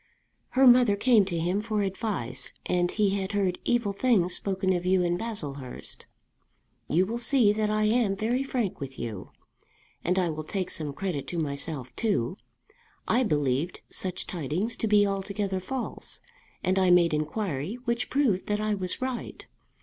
Her 0.57 0.65
mother 0.65 0.95
came 0.95 1.25
to 1.25 1.37
him 1.37 1.61
for 1.61 1.83
advice, 1.83 2.53
and 2.65 2.89
he 2.89 3.11
had 3.21 3.33
heard 3.33 3.59
evil 3.63 3.93
things 3.93 4.33
spoken 4.33 4.73
of 4.73 4.83
you 4.83 5.03
in 5.03 5.15
Baslehurst. 5.15 6.07
You 6.87 7.05
will 7.05 7.19
see 7.19 7.53
that 7.53 7.69
I 7.69 7.83
am 7.83 8.15
very 8.15 8.41
frank 8.41 8.79
with 8.79 8.97
you. 8.97 9.29
And 10.03 10.17
I 10.17 10.27
will 10.31 10.43
take 10.43 10.71
some 10.71 10.91
credit 10.91 11.27
to 11.27 11.37
myself 11.37 11.95
too. 11.95 12.35
I 13.07 13.21
believed 13.21 13.81
such 13.91 14.25
tidings 14.25 14.75
to 14.77 14.87
be 14.87 15.05
altogether 15.05 15.59
false, 15.59 16.19
and 16.63 16.79
I 16.79 16.89
made 16.89 17.13
inquiry 17.13 17.75
which 17.85 18.09
proved 18.09 18.47
that 18.47 18.59
I 18.59 18.73
was 18.73 19.03
right. 19.03 19.45